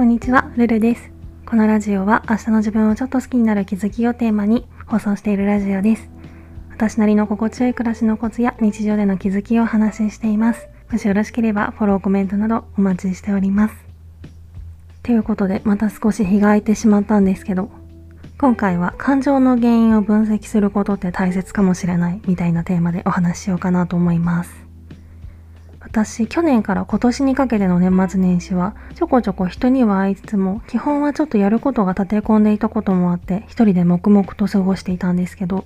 [0.00, 1.12] こんにちは、ルルです。
[1.44, 6.08] このラジオは明日の自分をちょっと好きになる気づきをテーマに放送しているラジオです。
[6.70, 10.68] 私なりの心地よい暮らしのコツや日常での気づきをお話ししています。
[10.90, 13.74] もしよろしければフォロー、コメントなどお待ちしております。
[15.02, 17.68] ということで、また少し日が空いてしまったんですけど、
[18.38, 24.69] 今回は感情の原因を分析することって大切かもしれないみたいなテーマでお話ししようかなと思います。
[25.90, 35.64] 私、去年から今年にかけての年末年始は、ちょこちょこ人には会いつつも、基本はちょっとやることが立て込んでいたこともあって、一人で黙々と過ごしていたんですけど、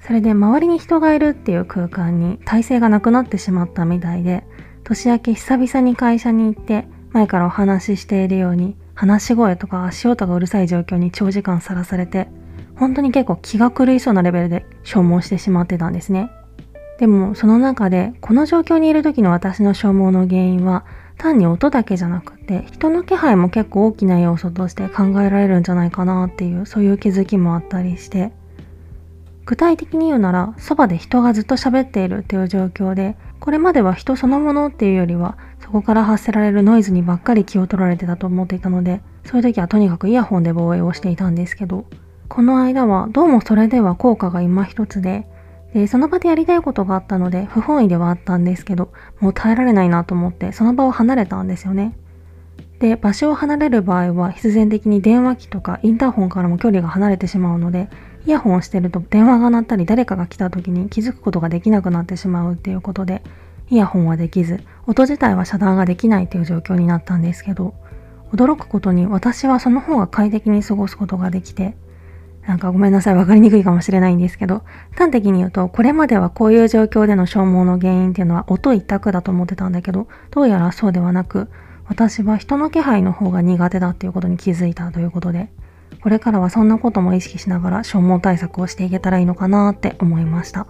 [0.00, 4.44] それで周りに人がいるっていう空間に体制がなくなってしまったみたいで、
[4.84, 12.28] 年明け久々に会社に行って、前からお話ししているように、話し声とか足音がうるさい状況に長時間さらされて、
[12.76, 16.30] 本当に結構気が狂いそうなレベルで消耗してしまってたんですね。
[16.98, 20.84] でもその中でこの状況にいる時の私の消耗の原因は
[21.16, 28.32] 単に音だけじゃなくて人の気配も結構大きな要素として考えられるんじゃないかなっていうそういう気づきもあったりして。
[29.48, 41.86] 具体的に言うならそばで人がずっと喋っているっていう状況でこれまでは人そのものっていうよりはそこから発せられるノイズにばっかり気を取られてたと思っていたのでそういう時はとにかくイヤホンで防衛をしていたんですけど
[42.28, 45.26] この間はどうもそれでは効果が今一つで
[45.74, 51.96] で、その場でやりたいことがあったので、不本意ではあったんですけど、もう耐えられないなと思って、その場を離れたんですよね。
[52.80, 57.88] で、場所を離れる場合は、必然的に電話機とかインターホンからも距離が離れてしまうので、
[58.26, 63.22] イヤホンをしてると電話が鳴ったり誰かが来た時に気づくことができなくなってしまうっていうことで、
[63.70, 67.74] イヤホンはできず、音自体は遮断ができないっていう状況になったんですけど、
[68.32, 71.74] 驚くことに私はその方が快適に過ごすことができて、
[72.48, 74.62] なんかごめんなさい、わかりにくいかもしれないんですけど、
[74.96, 81.50] 端的に言うと、これまではこういう状況での消耗の原因っていうのは音一択だと思ってたんだけど、どうやらそうではなく、
[81.88, 85.50] 私は人の気配の方が苦手だっていうことに気づいたということで、
[86.02, 90.66] これからはそんなことも意識しながら消耗対策をしていけたらいいのかなって思いました。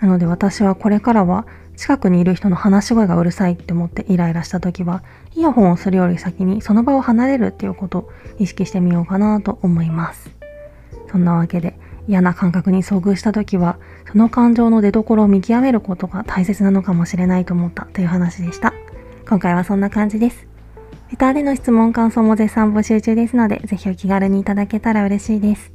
[0.00, 5.04] なので私はこれからは近くにいる人の話し声がうるさいって思ってイライラした時は、
[5.36, 8.10] イヤホンをするより先にその場を離れるっていうことを
[8.40, 10.41] 意識してみようかなと思います。
[11.12, 11.78] そんなわけで
[12.08, 13.78] 嫌な感覚に遭遇した時は
[14.10, 18.74] その感情の出所を見極めることが大切なのかもしれないと思ったという話でした。
[19.28, 20.46] 今回はそんな感じです。
[21.10, 25.72] レターでの質問感想も絶賛募集中ですので、ぜひお気軽にいただけたら嬉しいです。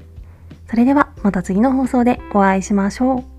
[0.69, 3.36] それではまた次の放送でお会いしましょう。